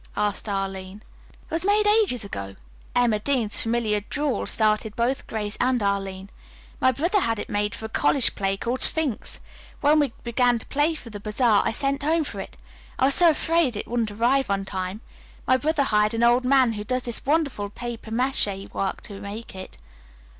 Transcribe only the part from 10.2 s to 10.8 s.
began to